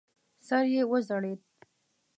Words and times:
سر 0.47 0.63
یې 0.73 0.81
وځړېد. 0.89 1.41